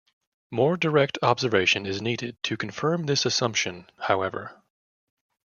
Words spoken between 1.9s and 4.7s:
needed to confirm this assumption, however.